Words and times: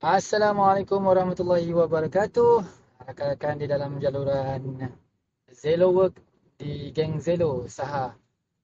Assalamualaikum 0.00 0.96
warahmatullahi 0.96 1.76
wabarakatuh. 1.76 2.64
Rakan-rakan 3.04 3.60
di 3.60 3.68
dalam 3.68 4.00
jaluran 4.00 4.88
Zelo 5.52 5.92
Work 5.92 6.16
di 6.56 6.88
geng 6.96 7.20
Zelo 7.20 7.68
Saha 7.68 8.08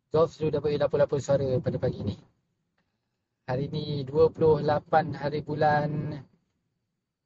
Golf 0.08 0.32
Zulu 0.32 0.56
W88 0.56 1.12
suara 1.20 1.44
pada 1.60 1.76
pagi 1.76 2.00
ini. 2.08 2.16
Hari 3.52 3.68
ini 3.68 4.00
28 4.08 4.64
hari 5.12 5.44
bulan 5.44 6.16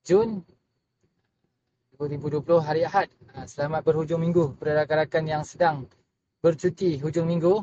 Jun 0.03 0.43
2020 1.95 2.67
hari 2.67 2.83
Ahad. 2.83 3.15
Ha, 3.31 3.47
selamat 3.47 3.87
berhujung 3.87 4.27
minggu 4.27 4.59
kepada 4.59 4.83
rakan-rakan 4.83 5.25
yang 5.31 5.47
sedang 5.47 5.87
bercuti 6.43 6.99
hujung 6.99 7.31
minggu. 7.31 7.63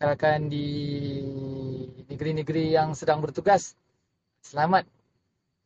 Rakan-rakan 0.00 0.48
di 0.48 0.64
negeri-negeri 2.08 2.72
yang 2.72 2.96
sedang 2.96 3.20
bertugas. 3.20 3.76
Selamat 4.40 4.88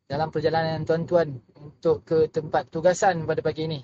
dalam 0.06 0.30
perjalanan 0.30 0.86
tuan-tuan 0.86 1.34
untuk 1.58 2.06
ke 2.06 2.30
tempat 2.30 2.70
tugasan 2.70 3.26
pada 3.26 3.42
pagi 3.42 3.66
ini. 3.66 3.80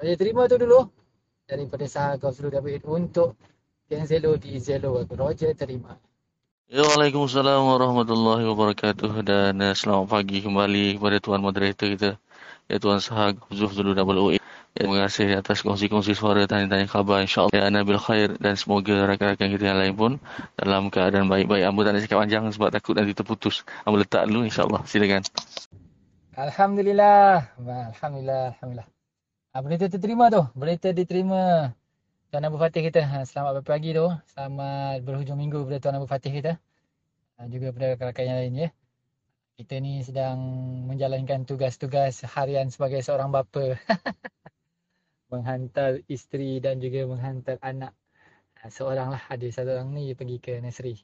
Saya 0.00 0.16
terima 0.16 0.48
tu 0.48 0.56
dulu 0.56 0.88
daripada 1.44 1.84
sahabat 1.84 2.32
Zulu 2.32 2.48
David 2.48 2.88
untuk 2.88 3.36
yang 3.92 4.08
Zelo 4.08 4.40
di 4.40 4.56
Zelo. 4.56 5.04
Roger 5.04 5.52
terima. 5.52 6.00
Ya, 6.70 6.86
Waalaikumsalam 6.86 7.66
warahmatullahi 7.66 8.46
wabarakatuh 8.46 9.26
dan 9.26 9.58
uh, 9.60 9.74
selamat 9.74 10.06
pagi 10.06 10.38
kembali 10.40 10.96
kepada 10.96 11.18
tuan 11.18 11.42
moderator 11.42 11.90
kita 11.90 12.10
ya 12.70 12.78
Tuan 12.78 13.02
Sahag 13.02 13.42
Zulu 13.50 13.92
Double 13.92 14.38
Ya, 14.38 14.39
terima 14.76 15.06
kasih 15.06 15.38
atas 15.38 15.62
kongsi-kongsi 15.66 16.12
suara 16.14 16.46
tanya-tanya 16.46 16.86
khabar 16.86 17.22
insyaAllah. 17.24 17.54
Ya, 17.54 17.66
Nabil 17.70 17.98
Khair 17.98 18.34
dan 18.38 18.54
semoga 18.54 19.06
rakan-rakan 19.06 19.48
kita 19.50 19.64
yang 19.70 19.78
lain 19.78 19.94
pun 19.94 20.12
dalam 20.54 20.88
keadaan 20.88 21.26
baik-baik. 21.26 21.66
Amba 21.66 21.80
tak 21.86 21.92
nak 21.96 22.02
cakap 22.06 22.18
panjang 22.22 22.44
sebab 22.50 22.68
takut 22.70 22.94
nanti 22.94 23.12
terputus. 23.12 23.66
Amba 23.82 24.02
letak 24.02 24.26
dulu 24.30 24.46
insyaAllah. 24.46 24.82
Silakan. 24.86 25.22
Alhamdulillah. 26.38 27.52
Alhamdulillah. 27.58 28.56
Alhamdulillah. 28.56 28.88
Ha, 29.50 29.58
berita 29.66 29.90
terima 29.90 30.30
tu. 30.30 30.46
Berita 30.54 30.94
diterima 30.94 31.74
Tuan 32.30 32.46
Abu 32.46 32.62
Fatih 32.62 32.86
kita. 32.86 33.02
Ha, 33.02 33.26
selamat 33.26 33.66
pagi 33.66 33.90
tu. 33.90 34.06
Selamat 34.30 35.02
berhujung 35.02 35.34
minggu 35.34 35.66
kepada 35.66 35.78
Tuan 35.82 35.98
Abu 35.98 36.06
Fatih 36.06 36.30
kita. 36.30 36.54
Ha, 37.34 37.50
juga 37.50 37.74
kepada 37.74 37.98
rakan-rakan 37.98 38.24
yang 38.30 38.38
lain 38.38 38.54
ya. 38.54 38.68
Kita 39.58 39.74
ni 39.82 40.06
sedang 40.06 40.38
menjalankan 40.86 41.42
tugas-tugas 41.44 42.22
harian 42.22 42.70
sebagai 42.70 43.02
seorang 43.02 43.34
bapa. 43.34 43.74
menghantar 45.30 46.02
isteri 46.10 46.58
dan 46.58 46.82
juga 46.82 47.06
menghantar 47.06 47.56
anak 47.62 47.94
ha, 48.60 48.68
seorang 48.68 49.14
lah 49.14 49.22
ada 49.30 49.46
satu 49.48 49.78
orang 49.78 49.94
ni 49.94 50.12
pergi 50.12 50.36
ke 50.42 50.52
nursery 50.58 50.98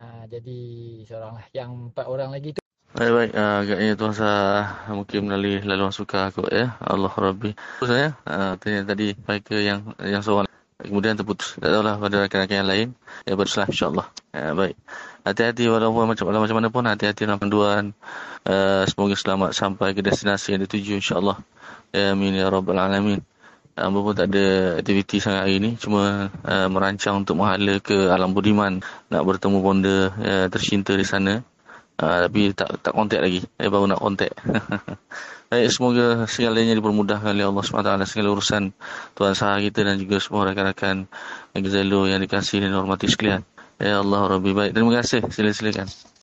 ha, 0.00 0.24
jadi 0.30 0.60
seorang 1.04 1.42
lah 1.42 1.46
yang 1.52 1.92
empat 1.92 2.06
orang 2.06 2.32
lagi 2.32 2.56
tu 2.56 2.60
Baik, 2.90 3.12
baik. 3.14 3.32
Uh, 3.38 3.56
agaknya 3.62 3.94
tuan 3.94 4.10
sah 4.10 4.90
mungkin 4.90 5.30
melalui 5.30 5.62
laluan 5.62 5.94
suka 5.94 6.26
aku 6.26 6.42
ya. 6.50 6.74
Allah 6.82 7.14
Rabbi. 7.14 7.54
Saya 7.86 8.18
uh, 8.26 8.58
tanya 8.58 8.82
tadi 8.82 9.14
baik 9.14 9.46
ke 9.46 9.62
yang 9.62 9.94
yang 10.02 10.18
seorang 10.26 10.50
kemudian 10.82 11.14
terputus. 11.14 11.54
Tak 11.62 11.70
tahulah 11.70 12.02
pada 12.02 12.26
rakan-rakan 12.26 12.56
yang 12.66 12.68
lain. 12.68 12.88
Ya 13.30 13.38
bersalah 13.38 13.70
insyaAllah. 13.70 14.06
Ya, 14.34 14.58
baik. 14.58 14.74
Hati-hati 15.22 15.64
walaupun 15.70 16.02
macam, 16.10 16.24
macam 16.34 16.56
mana 16.58 16.68
pun 16.74 16.82
hati-hati 16.82 17.30
dalam 17.30 17.38
panduan. 17.38 17.84
Uh, 18.42 18.82
semoga 18.90 19.14
selamat 19.14 19.54
sampai 19.54 19.94
ke 19.94 20.02
destinasi 20.02 20.58
yang 20.58 20.66
dituju 20.66 20.98
insyaAllah. 20.98 21.38
Ya 21.94 22.18
amin 22.18 22.42
ya 22.42 22.50
rabbal 22.50 22.74
alamin. 22.74 23.22
Amba 23.80 23.98
pun 24.04 24.14
tak 24.14 24.28
ada 24.32 24.76
aktiviti 24.80 25.18
sangat 25.18 25.48
hari 25.48 25.56
ni. 25.58 25.70
Cuma 25.80 26.28
uh, 26.30 26.68
merancang 26.68 27.24
untuk 27.24 27.40
menghala 27.40 27.80
ke 27.80 28.12
Alam 28.12 28.36
Budiman. 28.36 28.84
Nak 29.08 29.22
bertemu 29.24 29.58
bonda 29.64 29.96
uh, 30.12 30.46
tercinta 30.52 30.92
di 30.92 31.04
sana. 31.04 31.40
Uh, 32.00 32.18
Tapi 32.28 32.52
tak 32.52 32.80
tak 32.80 32.92
kontak 32.92 33.20
lagi. 33.20 33.44
Saya 33.56 33.68
baru 33.68 33.84
nak 33.84 34.00
kontak 34.00 34.32
Baik, 35.52 35.68
semoga 35.68 36.24
segalanya 36.30 36.78
dipermudahkan 36.78 37.34
oleh 37.34 37.42
Allah 37.42 37.64
SWT 37.66 38.06
Segala 38.06 38.28
urusan 38.38 38.70
Tuan 39.18 39.34
Sahar 39.34 39.58
kita 39.58 39.82
dan 39.82 39.98
juga 39.98 40.22
semua 40.22 40.46
rakan-rakan 40.46 41.10
Gazalo 41.58 42.06
yang 42.06 42.22
dikasih 42.22 42.62
dan 42.64 42.72
hormati 42.72 43.10
sekalian. 43.10 43.44
Ya 43.76 44.00
Allah 44.00 44.30
Rabbi. 44.30 44.54
Baik, 44.56 44.72
terima 44.72 44.96
kasih. 45.02 45.26
Sila-silakan 45.28 46.10